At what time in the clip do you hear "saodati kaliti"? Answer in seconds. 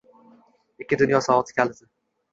1.27-1.85